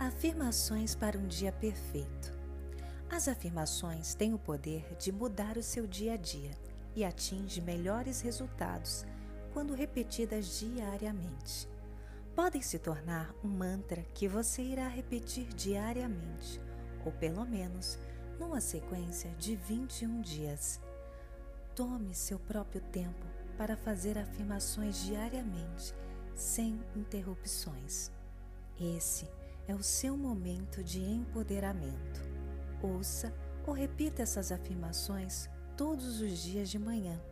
[0.00, 2.32] Afirmações para um dia perfeito.
[3.10, 6.52] As afirmações têm o poder de mudar o seu dia a dia
[6.96, 9.04] e atinge melhores resultados
[9.52, 11.68] quando repetidas diariamente.
[12.34, 16.58] Podem se tornar um mantra que você irá repetir diariamente,
[17.04, 17.98] ou pelo menos
[18.38, 20.80] numa sequência de 21 dias.
[21.74, 23.26] Tome seu próprio tempo
[23.58, 25.94] para fazer afirmações diariamente,
[26.34, 28.10] sem interrupções.
[28.80, 29.28] Esse
[29.70, 32.20] é o seu momento de empoderamento.
[32.82, 33.32] Ouça
[33.64, 37.22] ou repita essas afirmações todos os dias de manhã,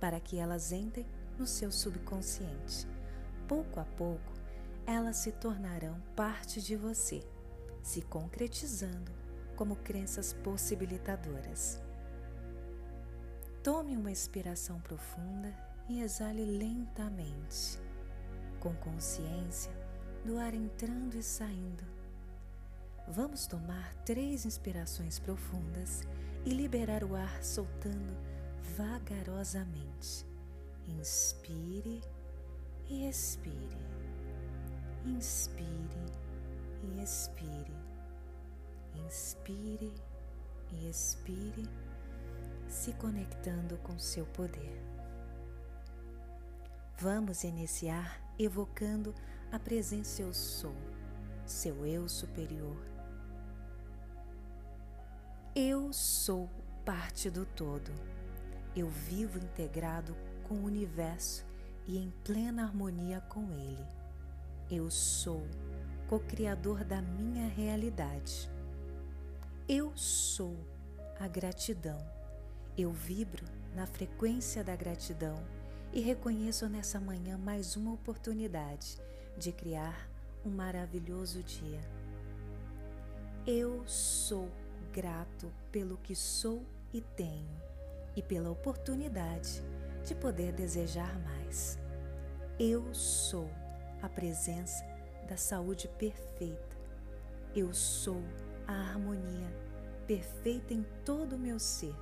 [0.00, 1.06] para que elas entrem
[1.38, 2.88] no seu subconsciente.
[3.46, 4.32] Pouco a pouco,
[4.84, 7.22] elas se tornarão parte de você,
[7.84, 9.12] se concretizando
[9.54, 11.80] como crenças possibilitadoras.
[13.62, 15.54] Tome uma inspiração profunda
[15.88, 17.78] e exale lentamente,
[18.58, 19.85] com consciência
[20.26, 21.84] do ar entrando e saindo.
[23.06, 26.02] Vamos tomar três inspirações profundas
[26.44, 28.12] e liberar o ar soltando
[28.76, 30.26] vagarosamente.
[30.88, 32.02] Inspire
[32.88, 33.78] e expire.
[35.04, 36.06] Inspire
[36.82, 37.76] e expire.
[39.06, 39.94] Inspire
[40.72, 41.68] e expire,
[42.68, 44.82] se conectando com seu poder.
[46.98, 49.14] Vamos iniciar evocando
[49.50, 50.74] a presença eu sou,
[51.44, 52.76] seu eu superior.
[55.54, 56.50] Eu sou
[56.84, 57.92] parte do todo.
[58.74, 61.46] Eu vivo integrado com o universo
[61.86, 63.86] e em plena harmonia com ele.
[64.70, 65.46] Eu sou
[66.08, 68.50] co-criador da minha realidade.
[69.68, 70.56] Eu sou
[71.18, 72.04] a gratidão.
[72.76, 75.42] Eu vibro na frequência da gratidão
[75.92, 79.00] e reconheço nessa manhã mais uma oportunidade
[79.36, 80.08] de criar
[80.44, 81.80] um maravilhoso dia.
[83.46, 84.50] Eu sou
[84.92, 87.60] grato pelo que sou e tenho
[88.16, 89.62] e pela oportunidade
[90.04, 91.78] de poder desejar mais.
[92.58, 93.50] Eu sou
[94.00, 94.84] a presença
[95.28, 96.76] da saúde perfeita.
[97.54, 98.22] Eu sou
[98.66, 99.52] a harmonia
[100.06, 101.94] perfeita em todo o meu ser.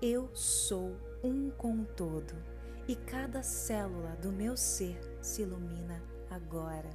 [0.00, 2.34] Eu sou um com todo
[2.88, 6.88] e cada célula do meu ser se ilumina agora.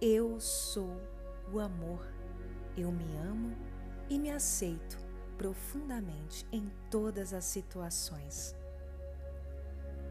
[0.00, 0.98] Eu sou
[1.52, 2.10] o amor.
[2.74, 3.54] Eu me amo
[4.08, 4.96] e me aceito
[5.36, 8.56] profundamente em todas as situações.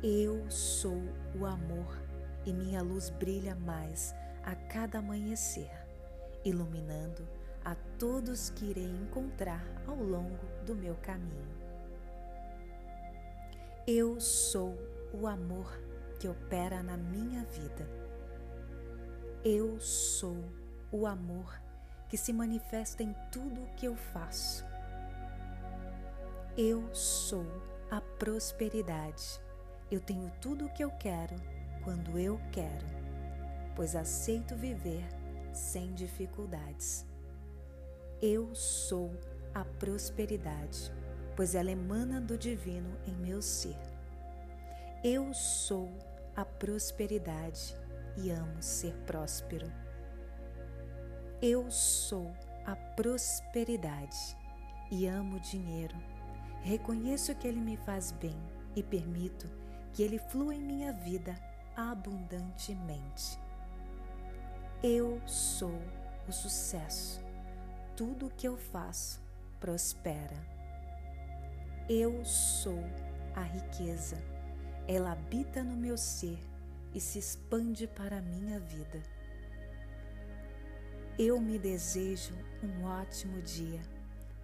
[0.03, 1.01] Eu sou
[1.39, 2.00] o amor
[2.45, 4.13] e minha luz brilha mais
[4.44, 5.71] a cada amanhecer,
[6.45, 7.27] iluminando
[7.66, 11.60] a todos que irei encontrar ao longo do meu caminho.
[13.94, 14.78] Eu sou
[15.12, 15.68] o amor
[16.18, 17.85] que opera na minha vida.
[19.44, 20.38] Eu sou
[20.94, 21.62] o amor
[22.07, 24.63] que se manifesta em tudo o que eu faço.
[26.57, 27.46] Eu sou
[27.91, 29.41] a prosperidade.
[29.91, 31.35] Eu tenho tudo o que eu quero
[31.84, 32.88] quando eu quero,
[33.75, 35.03] pois aceito viver
[35.51, 37.06] sem dificuldades.
[38.22, 39.12] Eu sou
[39.53, 40.94] a prosperidade
[41.36, 43.78] pois ela emana do divino em meu ser.
[45.03, 45.90] Eu sou
[46.36, 47.75] a prosperidade
[48.18, 49.72] e amo ser próspero.
[51.42, 52.31] Eu sou
[52.66, 54.38] a prosperidade
[54.92, 55.96] e amo o dinheiro.
[56.62, 58.38] Reconheço que ele me faz bem
[58.75, 59.50] e permito
[59.94, 61.36] que ele flua em minha vida
[61.75, 63.40] abundantemente.
[64.84, 65.81] Eu sou
[66.28, 67.19] o sucesso.
[67.96, 69.22] Tudo o que eu faço
[69.59, 70.60] prospera.
[71.94, 72.81] Eu sou
[73.35, 74.16] a riqueza.
[74.88, 76.40] Ela habita no meu ser
[76.94, 79.03] e se expande para a minha vida.
[81.19, 83.81] Eu me desejo um ótimo dia,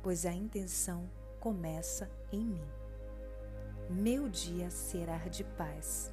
[0.03, 1.09] pois a intenção
[1.40, 2.68] começa em mim.
[3.90, 6.12] Meu dia será de paz,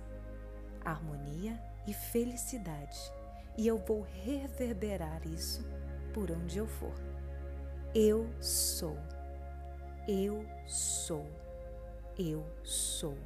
[0.84, 3.12] harmonia e felicidade,
[3.58, 5.67] e eu vou reverberar isso
[6.12, 6.94] por onde eu for.
[7.93, 8.97] Eu sou.
[10.06, 11.27] Eu sou,
[12.19, 13.17] eu sou.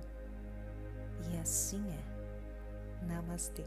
[1.32, 3.04] E assim é.
[3.04, 3.64] Namastê.